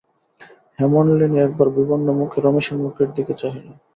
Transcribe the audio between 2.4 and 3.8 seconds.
রমেশের মুখের দিকে চাহিল।